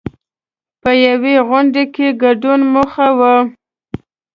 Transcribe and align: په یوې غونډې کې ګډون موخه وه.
په 0.81 0.91
یوې 1.07 1.35
غونډې 1.49 1.83
کې 1.93 2.07
ګډون 2.21 2.59
موخه 2.73 3.07
وه. 3.17 3.35